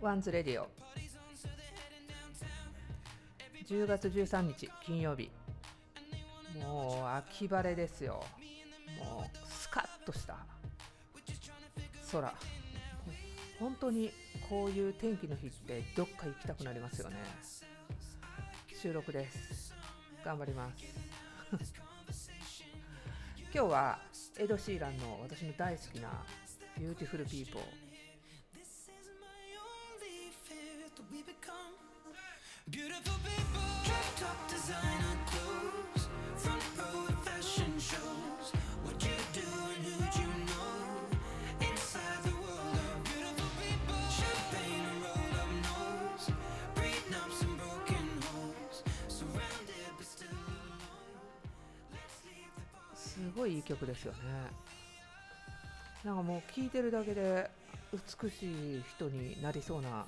[0.00, 0.68] ワンズレディオ
[3.66, 5.30] 10月13日金曜日。
[6.62, 8.22] もう秋晴れですよ。
[8.98, 10.36] もうスカッとした。
[12.12, 12.34] 空。
[13.58, 14.12] 本当に
[14.50, 17.16] こういう天気の日ってどっか行きたくなりますよね。
[18.80, 19.74] 収録です。
[20.22, 20.84] 頑張ります。
[23.54, 23.98] 今日は
[24.38, 26.26] エド・シーランの私の大好きな
[26.76, 27.62] 「ビューティフル・ピーポー」
[52.94, 54.18] すごいいい曲ですよね。
[56.04, 57.48] なんかもう聴いてるだけで
[57.92, 60.04] 美しい人になりそうな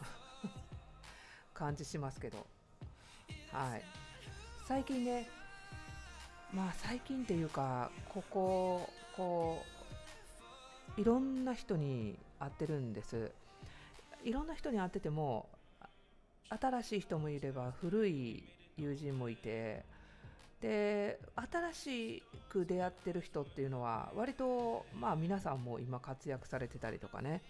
[1.55, 2.45] 感じしますけど、
[3.53, 3.83] はい、
[4.67, 5.29] 最近ね
[6.53, 9.63] まあ最近っていうかこここ
[10.97, 13.31] ういろんな人に会ってるんです。
[14.25, 15.49] いろんな人に会ってても
[16.49, 18.43] 新しい人もいれば古い
[18.77, 19.85] 友人もいて
[20.61, 21.21] で
[21.53, 27.43] 新しく出会ってる人っていうのは割とまあ皆さんも今活躍されてたりとかね。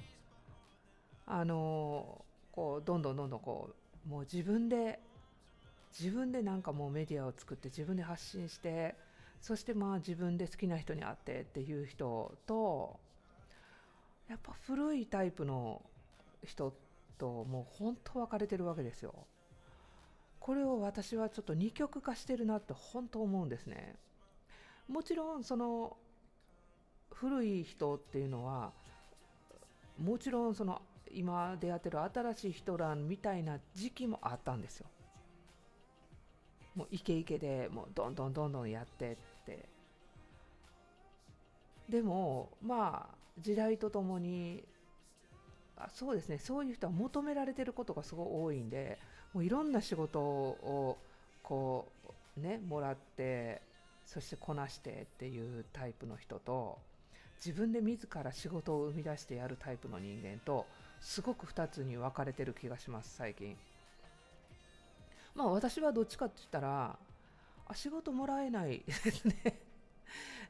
[1.29, 3.71] あのこうどんどんどんどんこ
[4.07, 5.01] うもう自分で
[5.99, 8.95] 自分でなんかもうメディアを作って自分で発信して
[9.41, 12.99] そしてまあ自分で好きな人に会ってっていう人と
[14.29, 15.83] やっぱ古いタイプの
[16.45, 16.75] 人
[17.19, 19.15] ともう本当分かれてるわけですよ。
[20.41, 23.97] これを私はちょっと二極化してるなって本当思うんですね。
[24.89, 25.97] もちろんその
[27.13, 28.73] 古い人っていうのは
[29.99, 34.87] もちろんその今出会ってる新しい人らみたいな時期もあったんですよ。
[36.77, 39.17] もうイケイケでもうどんどんどんどんやってっ
[39.47, 39.77] て。
[41.89, 44.65] でもまあ時代とともに
[45.77, 48.99] あそうですねそういう人は求められてることがすごい多いんで
[49.33, 50.97] もういろんな仕事を
[51.43, 51.87] こ
[52.37, 53.61] うねもらって
[54.05, 56.79] そしてこなしてっていうタイプの人と
[57.45, 60.67] 自分で自ら仕事を生み出してやるタイプの人間と
[61.01, 63.57] すごく2つに分かれてる気がします最近。
[65.37, 66.99] まあ私はどっちかって言ったら
[67.69, 69.61] あ仕事もらえない ですね。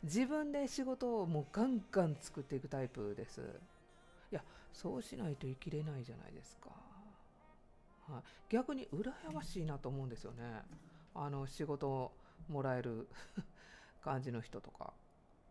[0.03, 3.41] 自分で仕事をもうガンガン作っていくタイプです。
[4.31, 6.71] いやそうしないと生きれないじゃないですか、
[8.13, 10.63] はい、逆に羨ましいなと思うんですよね。
[11.15, 12.13] あの仕事を
[12.49, 13.09] もらえる
[14.03, 14.93] 感じの人とか。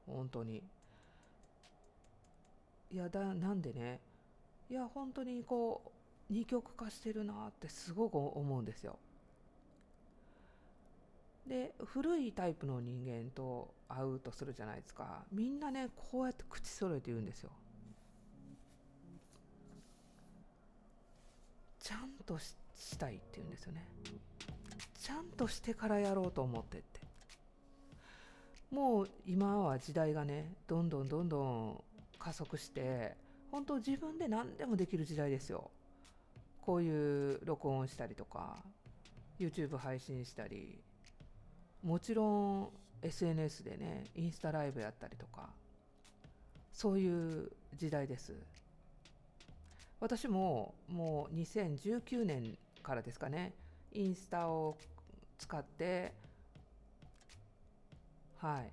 [0.05, 0.63] 本当に。
[2.91, 3.99] いやだなんでね。
[4.69, 5.91] いや本当にこ
[6.29, 8.97] う二極化してるなってすごく思うんですよ。
[11.47, 17.51] で古いタイプの人間と会うとするじゃないですかみんなねこうやって口揃えて言うんですよ。
[21.79, 23.87] ちゃんとししたいって言うんですよね。
[24.99, 27.05] ちゃんとしてからやろうと思ってって。
[28.71, 31.83] もう今は時代がねどんどんどんどん
[32.19, 33.15] 加速して
[33.51, 35.71] 本当自分で何でもできる時代ですよ
[36.61, 38.57] こういう録音したりとか
[39.39, 40.83] YouTube 配信したり
[41.85, 42.69] もちろん
[43.03, 45.49] SNS でねインスタライブやったりとか
[46.73, 48.33] そういう時代です。
[49.99, 53.53] 私ももう2019年からですかね
[53.93, 54.77] インスタを
[55.37, 56.13] 使って
[58.39, 58.71] はい。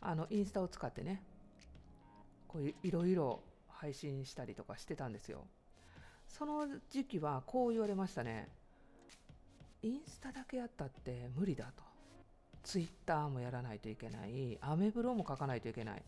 [0.00, 1.22] あのインスタを使ってね
[2.48, 5.44] こういろいろ配信したりとかしてたんですよ。
[6.26, 8.48] その時期はこう言われましたね。
[9.82, 11.89] インスタだけやったって無理だと。
[12.62, 14.58] ツイッターもやらないといけない。
[14.60, 16.02] アメブロも書かないといけない。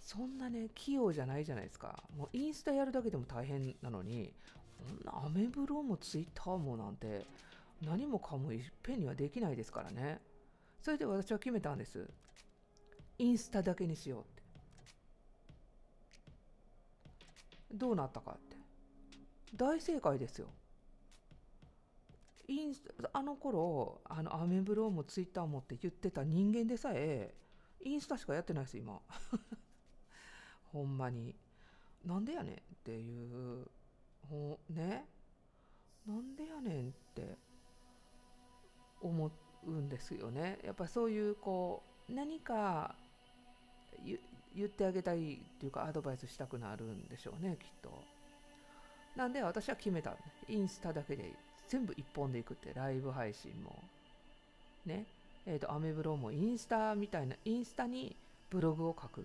[0.00, 2.02] そんなね器用じゃないじゃないですか。
[2.16, 4.32] もうインスタやるだけでも大変なのに
[4.78, 7.24] こんなアメブロもツイッターもなんて
[7.80, 10.20] 何もかもいっぺんにはできないですからね。
[10.82, 12.08] それで私は決めたんです。
[13.18, 14.42] インスタだけにしようって。
[17.72, 18.56] どうなったかって。
[19.56, 20.48] 大正解ですよ。
[22.48, 27.34] インスあの頃あのアメブロもツイッターもって言ってた人間でさえ
[27.84, 29.00] インスタしかやってないです今。
[30.72, 31.34] ほんまに。
[32.04, 33.68] なんでやねんっていう。
[34.28, 35.06] ほね。
[36.06, 37.36] なんでやねんって。
[39.00, 39.30] 思
[39.66, 40.58] うんですよね。
[40.62, 42.94] やっぱそういうこう何か
[44.54, 48.02] 言ってあげたいっていうかアドバイスしたくなるんでしょうねきっと。
[49.16, 50.16] なんで私は決めた。
[50.48, 51.34] インスタだけで
[51.72, 53.74] 全部一本でいくってライブ配信も。
[54.84, 55.06] ね。
[55.46, 58.14] えっ、とアメブロもインスタみたいなインスタに
[58.50, 59.24] ブログを書く。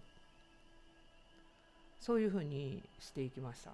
[1.99, 3.71] そういうふうにしていきました。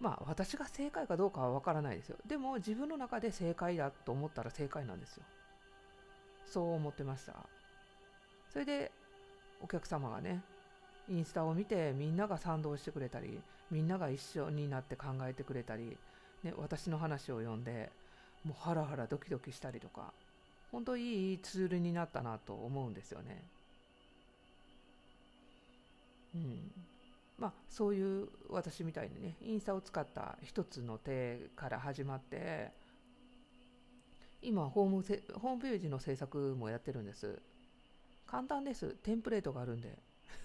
[0.00, 2.16] まあ私が正解かどうかはわからないですよ。
[2.26, 5.22] でも自分の中で正解だと思ったら正解なんですよ。
[6.44, 7.32] そう思ってました。
[8.52, 8.92] それで
[9.62, 10.42] お客様がね
[11.08, 13.40] インスタを見てみんなが賛同してくれたり
[13.70, 15.96] みんなが一緒になって考えてくれたり、
[16.42, 17.90] ね、私の話を読んで
[18.44, 20.12] もうハラハラドキドキしたりとか
[20.72, 23.42] 本当いいツールになったなと思うんですよね。
[26.34, 26.70] うん。
[27.38, 32.70] まあ、そういう私みたいにねインスタを使った一つの手から始まって
[34.42, 37.40] 今ホームせホームページの制作もやってるんです。
[38.26, 38.94] 簡単です。
[39.02, 39.98] テンプレートがあるんで。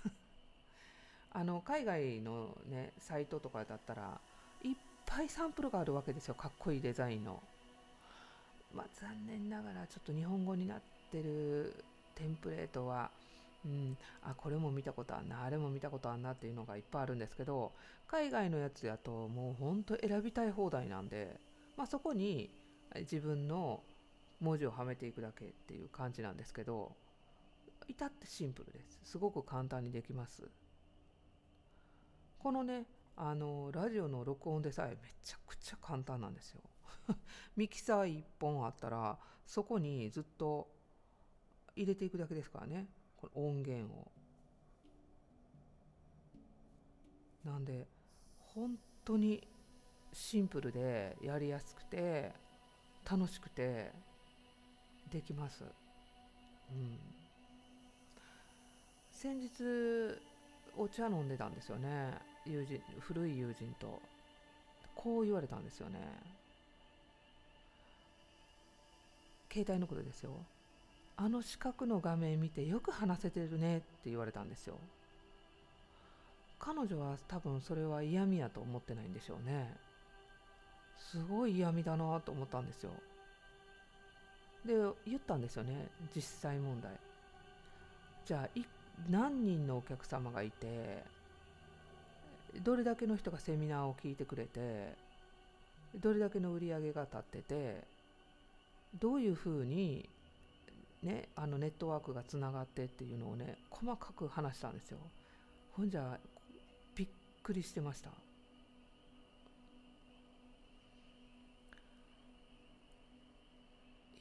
[1.31, 4.19] あの海外のねサイトとかだったら
[4.63, 4.75] いっ
[5.05, 7.41] ぱいサンプルがあるわけですよかっこいいデザインの。
[8.73, 10.81] まあ残念ながらちょっと日本語になっ
[11.11, 11.73] てる
[12.13, 13.09] テンプレートは
[13.65, 17.71] うん、あこれも見たことあんなあれも見たことあんなっていうのがいっぱいあるんですけど
[18.07, 21.39] 海外のやつやともうほんと選びたい放題なんで、
[21.75, 22.51] まあ、そこに
[22.95, 23.81] 自分の
[24.39, 26.91] 文字をはめていくだけっていう感じなんですけど
[27.87, 28.99] 至ってシンプルです。
[29.03, 30.43] すごく簡単にできます。
[32.39, 32.85] このね
[33.17, 36.61] あのラジオの録音でさえめちゃくちゃ簡単なんですよ。
[37.55, 40.69] ミキサー1本あったらそこにずっと
[41.75, 42.87] 入れていくだけですからね。
[43.17, 44.11] この音源を。
[47.45, 47.87] なんで
[48.39, 49.47] 本当に
[50.11, 52.33] シンプルでやりやすくて
[53.09, 53.91] 楽しくて
[55.11, 56.97] できます、うん、
[59.11, 60.19] 先日
[60.75, 62.34] お茶飲んでたんですよね。
[62.45, 64.01] 友人古い友人と
[64.93, 65.99] こう言われたんですよね。
[69.51, 70.31] 携帯のことですよ。
[71.17, 74.77] あの四角の画面見てよく話せてるねって言われたんですよ。
[76.59, 79.73] 彼女は多分それは嫌味やと思ってないんでしょうね。
[80.97, 82.91] すごい嫌味だなと思ったんですよ。
[84.65, 84.73] で
[85.05, 85.87] 言ったんですよね。
[86.13, 86.91] 実際問題。
[88.25, 88.59] じゃあ
[89.09, 91.03] 何人のお客様がいて
[92.63, 94.93] どれだけの人がセミナーを聞いてくれて
[95.95, 97.83] どれだけの売り上げが立ってて
[98.99, 100.09] どういうふうに
[101.03, 104.97] ね、あのネットワークがつながってっていうのをね細かく話したんですよ。
[105.73, 106.17] ほんじゃ
[106.95, 107.07] びっ
[107.43, 108.09] くりしてました。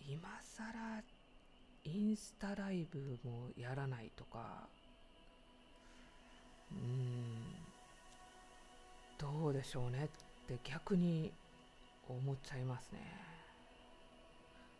[0.06, 1.02] 今更
[1.84, 4.68] インスタライブもやらないとか。
[6.70, 7.33] うん。
[9.18, 10.08] どうでしょうねっ
[10.46, 11.32] て逆に
[12.08, 12.98] 思っちゃいますね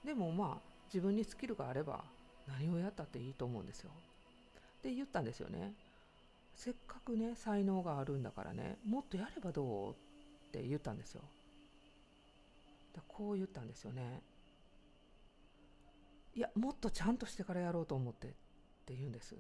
[0.05, 2.05] でもまあ自分にスキルがあれば
[2.47, 3.91] 何をやったっていいと思うんですよ。
[4.83, 5.73] で言ったんですよね。
[6.55, 9.95] せっかくね才能があるんだからねもっとやればどうっ
[10.53, 11.23] て言ったんですよ。
[12.95, 14.21] でこう言ったんですよね。
[16.37, 18.31] いやもっとちゃんとしてからやろうと思ってっ
[18.87, 19.35] て言うんです。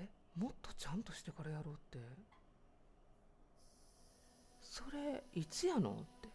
[0.00, 1.98] えもっとちゃんとしてからやろうって。
[4.62, 6.28] それいつやのって。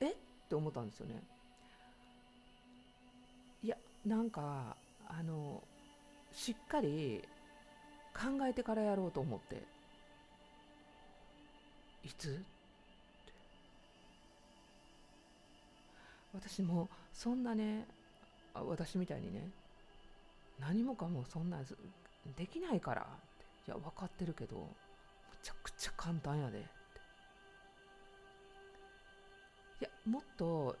[0.06, 0.10] え？
[0.12, 0.14] っ
[0.48, 1.22] て思ったんですよね。
[3.62, 4.76] いやなんか
[5.08, 5.62] あの
[6.32, 7.22] しっかり
[8.14, 9.62] 考えてからやろうと思って。
[12.04, 12.44] いつ？
[16.32, 17.86] 私もそんなね
[18.54, 19.50] 私みたいにね
[20.60, 21.58] 何もかもそんな
[22.36, 23.06] できないから
[23.66, 24.66] いや分かってるけどむ
[25.42, 26.62] ちゃくちゃ簡単やでい
[29.80, 30.76] やもっと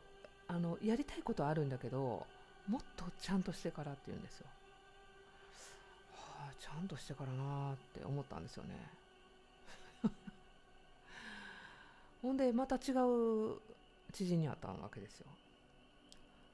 [0.48, 2.26] あのやりたいことあるんだけど
[2.68, 4.46] もっとちゃんとしてからって言うんですよ。
[6.14, 8.74] はあちゃんとしてからなって思ったんですよね。
[12.22, 13.60] ほんでまた違う
[14.12, 15.26] 知人に会ったわけですよ。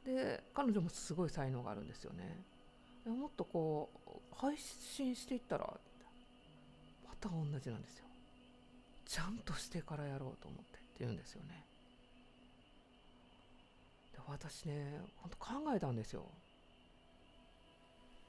[0.04, 2.51] で彼女もすごい才能があるんですよね。
[3.10, 5.64] もっとこう配信していったら
[7.04, 8.06] また同じなんですよ。
[9.12, 11.62] ちゃんとしてからやろうと思ってって言うんですよね
[14.12, 14.18] で。
[14.26, 16.24] 私ねほんと考えたんですよ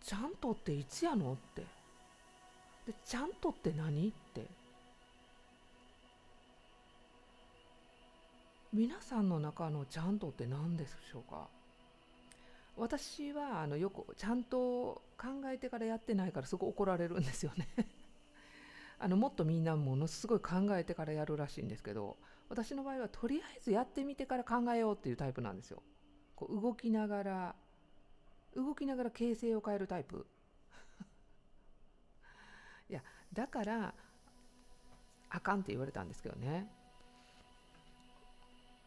[0.03, 1.61] ちゃんとっていつやのって
[2.85, 4.45] でちゃんとって何って
[8.73, 11.47] 皆さんの中のちゃんとって何でしょうか
[12.75, 17.67] 私はあのよくちゃんと考えてからやってないからすごい怒られるんですよね。
[18.97, 22.17] あのもっとみんなものすごい考えてからやるらしいんですけど
[22.49, 25.83] 私の場合はとりあえずやってみてから考えようっていうタイプなんですよ。
[26.35, 27.55] こう動きながら
[28.55, 30.25] 動きながら形勢を変えるタイプ。
[32.89, 33.93] いやだから
[35.29, 36.67] あかんって言われたんですけどね。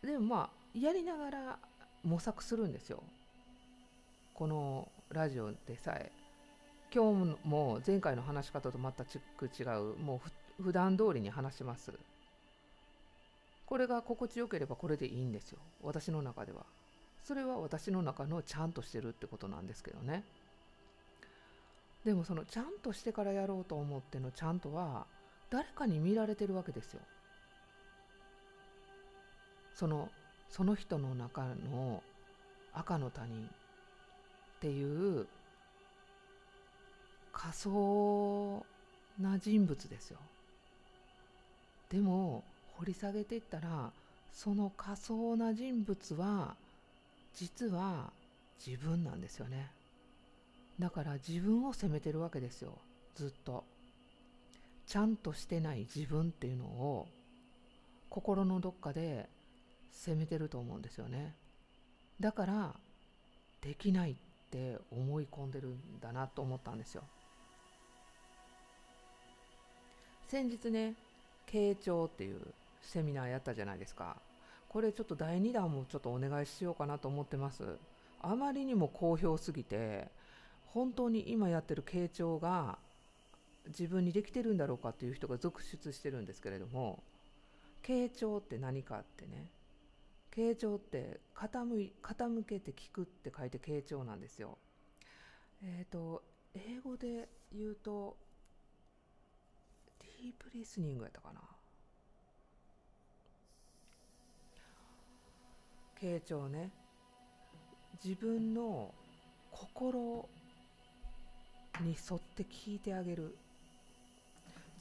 [0.02, 1.58] でもまあやりながら
[2.02, 3.02] 模索するんですよ。
[4.36, 6.12] このラジオでさえ
[6.94, 8.92] 今日も前回の話し方と全
[9.38, 10.18] く違うもう
[10.58, 11.92] ふ普段通りに話します。
[13.64, 15.58] これが心地よければこれでいいんですよ。
[15.82, 16.66] 私の中では。
[17.22, 20.22] それは私の中のちゃんとしてるってことなんですけどね。
[22.04, 25.06] でもそのちゃんとしてからやろうと思ってのちゃんとは
[25.48, 27.00] 誰かに見られてるわけですよ。
[29.74, 30.10] その
[30.50, 32.02] その人の中の
[32.74, 33.48] 赤の他人。
[34.66, 35.28] っていう
[37.32, 38.66] 仮想
[39.20, 40.18] な人物ですよ。
[41.88, 42.42] でも
[42.78, 43.92] 掘り下げていったら
[44.32, 46.56] その仮想な人物は
[47.32, 48.10] 実は
[48.66, 49.70] 自分なんですよね。
[50.80, 52.72] だから自分を責めてるわけですよ。
[53.14, 53.62] ずっと。
[54.88, 57.06] ちゃんとしてない自分っていうのを
[58.08, 59.28] 心のどっかで
[59.92, 61.36] 責めてると思うんですよね。
[62.18, 62.74] だから
[63.60, 64.16] できない。
[64.50, 67.02] て思い込んでるんだなと思ったんですよ。
[70.28, 70.94] 先日ね
[71.46, 72.40] 傾聴っていう
[72.82, 74.16] セミナーやったじゃないですか。
[74.68, 77.62] これちょっと第2弾もちょっとお願いしようかなと思ってます。
[78.20, 80.08] あまりにも好評すぎて
[80.66, 82.78] 本当に今やってる傾聴が
[83.68, 87.02] 自分にできてるんだろうかっていう人が続出してるんですけれども
[87.82, 89.46] 傾聴って何かってね
[90.36, 94.58] 傾聴って傾い傾けて聞くって書いて傾聴なんですよ。
[95.62, 96.22] えっ、ー、と
[96.54, 98.18] 英語で言うと
[100.00, 101.40] ディープリスニングやったかな。
[105.98, 106.70] 傾聴ね。
[108.04, 108.92] 自分の
[109.50, 110.28] 心
[111.80, 113.34] に沿って聞いてあげる。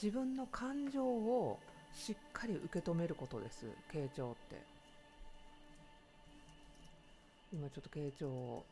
[0.04, 1.58] 自分の感情を
[1.94, 4.75] しっかり受け止めることです傾聴って。
[7.56, 8.66] 今ちょっと傾聴を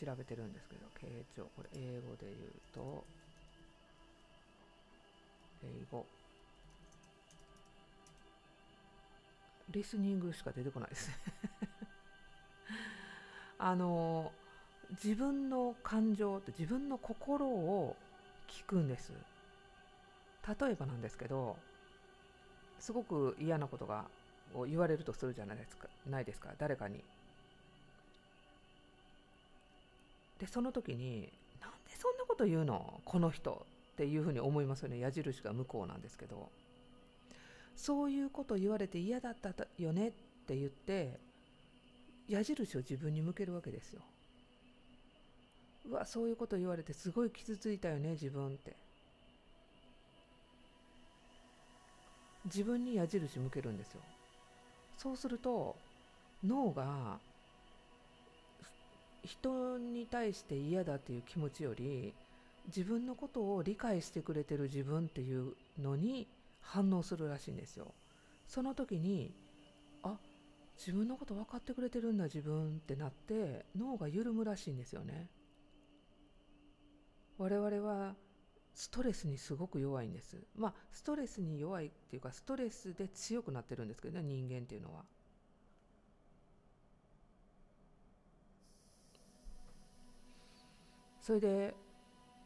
[0.00, 3.04] 調べてるんですけど傾聴これ英語で言うと
[5.62, 6.06] 英語。
[9.68, 11.14] リスニングしか出てこないですね。
[13.58, 14.32] あの
[14.90, 17.96] 自分の感情って自分の心を
[18.46, 19.12] 聞くんです。
[20.60, 21.58] 例えばなんですけど
[22.78, 24.08] すごく嫌なことが
[24.66, 27.04] 言われるとするじゃないですかないですか誰かに。
[30.38, 33.00] でその時になんでそんなこと言うの？
[33.04, 34.98] この人っていうふうに思いますよね。
[34.98, 36.50] 矢印が向こうなんですけど。
[37.78, 40.12] そういうこと言われて嫌だったよねっ
[40.46, 41.18] て言って
[42.26, 44.00] 矢印を自分に向けるわけですよ。
[45.90, 48.74] うわそういうこと言われてすごい傷ついたよね自分って。
[52.46, 54.00] 自分に矢印向けるんですよ。
[54.96, 55.76] そうすると
[56.42, 57.18] 脳が
[59.26, 62.14] 人に対して嫌だっていう気持ちより
[62.66, 66.26] 自分のことを理解してくれてる自分っていうのに
[66.60, 67.94] 反応するらしいんですよ。
[68.48, 69.32] その時に
[70.02, 70.16] あ
[70.78, 75.28] 自分のこと分かってくれてるんだ自分ってなって脳が緩むらしいんですよね。
[77.38, 78.14] 我々は
[78.74, 80.36] ストレスにすごく弱いんです。
[80.56, 85.04] まあストレスに弱いっていうかストレスで強くなってるんですけどね人間っていうのは。
[91.26, 91.74] それで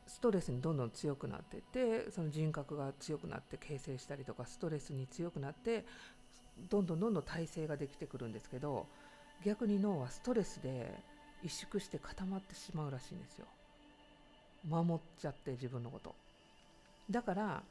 [0.07, 5.85] ストレスにどんどん強くなっていってその人格が強くなって形成したりとかストレスに強くなって
[6.71, 8.87] どんどんどんどん体制ができてくるんですけど
[9.45, 10.95] 逆に脳はストレスで
[11.45, 13.47] 萎縮して固まってしまうらしいんですよ。
[14.67, 16.15] 守っちゃって自分のこと。
[17.11, 17.63] だから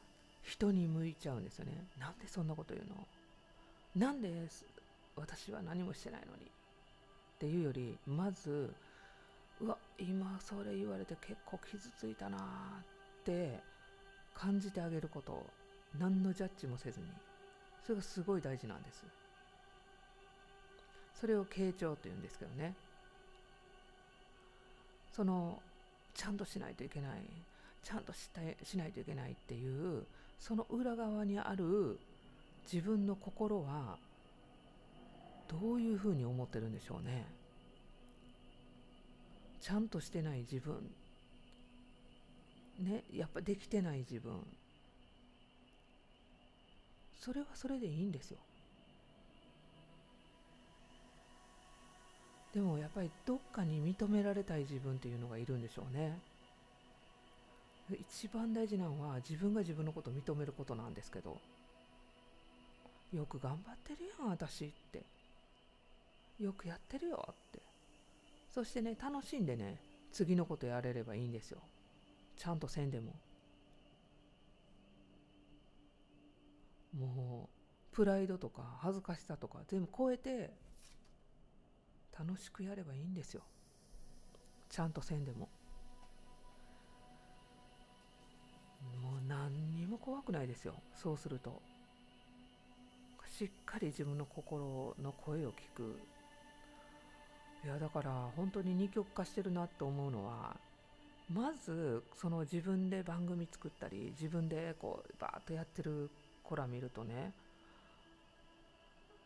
[0.44, 1.72] 人に向いちゃうんですよね。
[1.98, 4.06] なんでそんなこと言うの？
[4.06, 4.30] なんで
[5.16, 6.44] 私は何もしてないのに？
[6.44, 6.46] っ
[7.40, 8.72] ていうよりまず
[9.60, 13.58] うわ今それ言われて結構傷ついたなって
[14.34, 15.44] 感じてあげること
[15.98, 17.06] 何のジャッジもせずに。
[17.82, 19.04] それがすごい大事なんです。
[21.20, 22.74] それを傾聴というんですけどね。
[25.12, 25.60] その
[26.14, 27.10] ちゃんとしないといけない
[27.82, 30.04] ちゃんとしたしないといけないっていう
[30.38, 31.98] その裏側にある
[32.70, 33.98] 自分の心は
[35.48, 37.26] どういうふうに思ってるんでしょうね。
[39.60, 40.90] ちゃんとしてない自分。
[42.78, 44.32] ねやっぱできてない自分。
[47.20, 48.38] それはそれでいいんですよ。
[52.54, 56.18] でもやっぱりどっかに認められたい自分っていうのがいるんでしょうね。
[57.92, 61.38] 一番大事なのは自分が自分のことを認めることなんですけど
[63.12, 65.02] よく頑張ってるやん私って。
[66.40, 67.59] よくやってるよって。
[68.50, 69.80] そしてね楽しんでね
[70.12, 71.58] 次のことやれればいいんですよ。
[72.36, 73.14] ちゃんとせんでも。
[76.98, 77.48] も
[77.92, 80.50] うプライドとか恥ずかしさとか全部超えて
[82.18, 83.42] 楽しくやればいいんですよ。
[84.68, 85.48] ちゃんとせんでも。
[89.00, 90.74] もう何にも怖くないですよ。
[90.94, 91.60] そうすると。
[93.26, 96.00] しっかり自分の心の声を聞く。
[97.64, 100.56] いやだから本当に二極化してるなと思うのは
[101.32, 106.10] まずその自分で番組作ったり自分でこうバーッとやってる
[106.42, 107.32] 子ら見るとね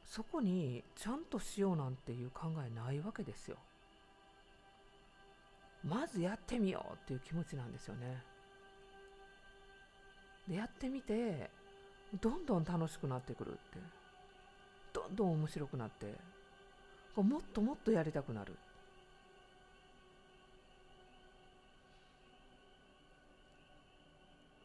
[0.04, 3.56] そこにちゃんとしようなんていう考えないわけですよ。
[5.82, 8.22] まずやってみようっていう気持ちなんですよね。
[10.48, 11.50] でやってみて
[12.20, 13.60] どんどん楽しくなってくるって
[14.92, 16.14] どんどん面白くなって
[17.22, 18.54] もっともっとやりたくなる。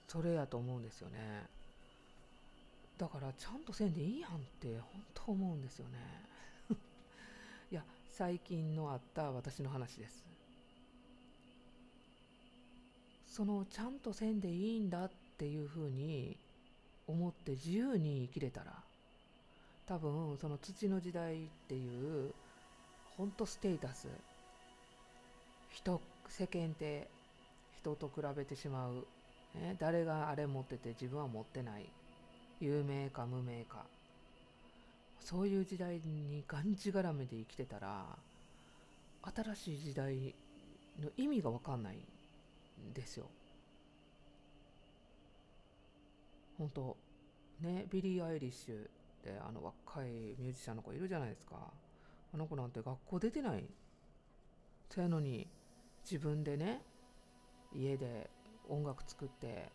[0.07, 1.45] それやと思うんですよね。
[2.97, 5.97] だからちゃんとせんでいいやんって本当思うんですよね。
[7.71, 10.25] いや最近のあった私の話です。
[13.27, 16.37] そのちゃんとせんでいいんだっていうふうに
[17.07, 18.83] 思って自由に生きれたら
[19.89, 22.31] 多分その土の時代っていう
[23.17, 24.07] 本当ステータス。
[25.71, 27.07] 人世間って
[27.79, 29.05] 人と比べてしまう、
[29.55, 31.89] ね、誰があれ持ってて自分は持ってない。
[32.61, 33.85] 有名か無名か。
[35.19, 38.05] そういう時代にがんじがらめで生きてたら
[39.23, 40.35] 新しい時代
[41.01, 43.25] の意味が分かんないんですよ。
[46.59, 46.95] 本当
[47.61, 51.55] ねビリー・アイリッシュってあの若いミュージシャンの子いるじゃないですか。
[52.33, 53.63] あの子なんて学校出てない。
[54.89, 55.47] そうやのに
[56.03, 56.81] 自分でね
[57.75, 58.29] 家で
[58.67, 59.69] 音楽作って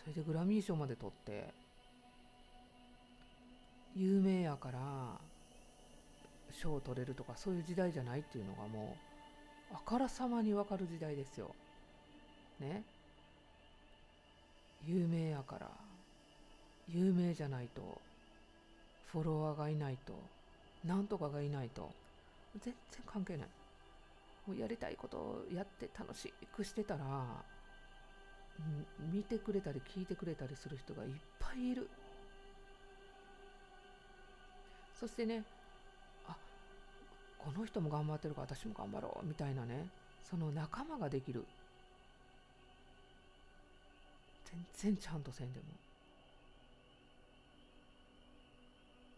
[0.00, 1.48] それでグラミー賞まで取って
[3.96, 4.78] 有名やから
[6.52, 8.96] 賞を取れるとかそういう時代じゃないっていうのがも
[9.72, 11.54] うあからさまに分かる時代ですよ。
[12.60, 12.82] ね。
[14.86, 15.70] 有名やから。
[16.92, 18.00] 有名じゃないと
[19.12, 20.12] フォロワーがいないと
[20.84, 21.90] なんとかがいないと
[22.62, 23.48] 全然関係ない。
[24.46, 27.04] もうやりたいことをやって楽しくしてたら
[29.12, 31.88] 見てくれたり聞いてくれたりする人がいっぱいいる。
[34.98, 35.44] そしてね
[36.26, 36.36] あ
[37.38, 39.86] この人も頑張ってるから私も頑張ろうみたいなね
[40.22, 41.44] その仲間ができる。
[44.44, 45.66] 全然ちゃんとせんでも。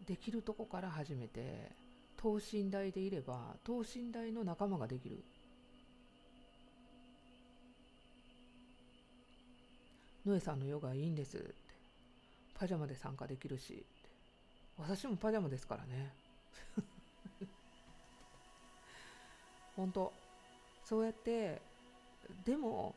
[0.05, 1.71] できるとこから始めて
[2.17, 5.23] 等身大でいれば等身大の仲間ができる。
[10.25, 11.53] ノエさんのヨガいいんですって。
[12.53, 13.83] パジャマで参加できるし
[14.77, 16.13] 私もパジャマですからね。
[19.75, 20.13] 本当。
[20.85, 21.61] そうやって
[22.45, 22.95] でも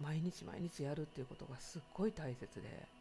[0.00, 2.97] 毎日毎日やるっていうことがすっごい大切で。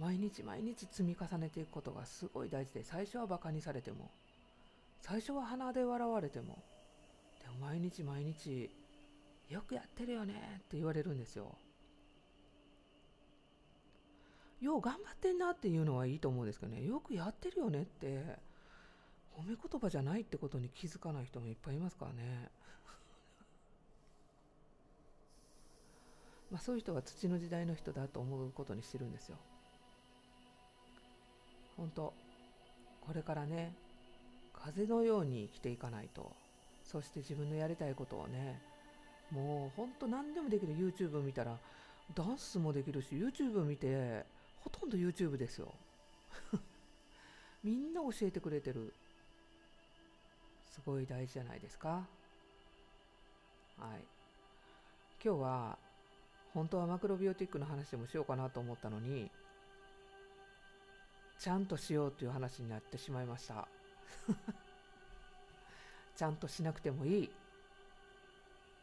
[0.00, 4.10] 毎日毎日積み重ねていくことがすごい大事で最初はバカにされても
[5.02, 6.58] 最初は鼻で笑われても
[7.42, 8.70] でも毎日毎日
[9.50, 11.54] よくやってるよねって言われるんですよ。
[14.60, 18.36] よう頑張ってんなっていうのはいいと思うんですけどねよくやってるよねって
[19.34, 22.50] 褒め言葉じゃないってことに気づかない人もいっぱいいますからね。
[26.52, 29.38] まあそういう人は土の時代の人だと思うことにしてるんですよ。
[31.80, 32.12] 本当
[33.00, 33.72] これからね
[34.52, 36.30] 風のように生きていかないと。
[36.84, 38.60] そして自分のやりたいことをね
[39.30, 40.74] もうほんと何でもできる。
[40.74, 41.56] YouTube 見たら
[42.14, 44.26] ダンスもできるし YouTube 見て
[44.62, 45.72] ほとんど YouTube ですよ。
[47.64, 48.92] みんな教えてくれてる。
[50.70, 52.06] すごい大事じゃないですか。
[53.78, 54.04] はい。
[55.24, 55.78] 今日は
[56.52, 59.30] 本当はマクロビオティックの話でもしようかなと思ったのに
[61.40, 63.66] ちゃんとしようという話になってしまいました。
[66.14, 67.30] ちゃんとしなくてもいい。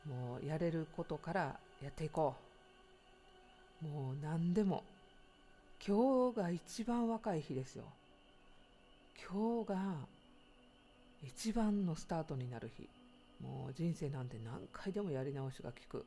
[0.05, 2.35] もうやれることからやっていこ
[3.83, 3.85] う。
[3.85, 4.83] もう何でも。
[5.85, 7.85] 今日が一番若い日ですよ。
[9.29, 10.07] 今日が
[11.21, 12.89] 一番のスタートになる日。
[13.39, 16.05] もう人生なんて何回でもやり直しが効く。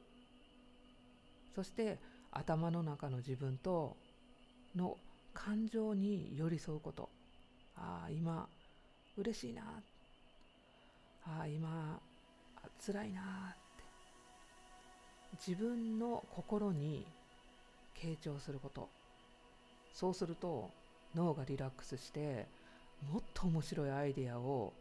[1.55, 2.01] そして
[2.33, 3.97] 頭の中の自分と
[4.75, 4.99] の
[5.33, 7.09] 感情に寄り添うこと。
[7.77, 8.49] ああ今
[9.17, 9.63] 嬉しいな。
[11.25, 12.01] ああ今
[12.85, 13.21] 辛いな
[13.53, 13.85] って。
[15.47, 17.07] 自分の心に
[17.97, 18.89] 傾聴すること。
[19.93, 20.71] そうすると
[21.15, 22.47] 脳がリラックスして
[23.11, 24.73] もっと面白いアイデアを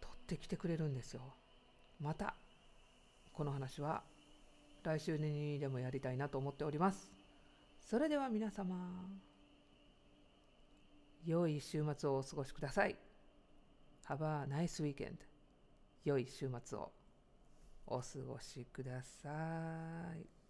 [0.00, 1.22] 取ってきてくれるんですよ。
[2.00, 2.34] また
[3.32, 4.02] この話は
[4.82, 7.11] 来週にでもやりたいなと思っております。
[7.92, 8.74] それでは皆様
[11.26, 12.96] 良い週末をお過ごしください。
[14.08, 15.16] Have a nice weekend
[16.02, 16.90] 良い週末を
[17.86, 19.28] お過ごしくださ
[20.18, 20.41] い。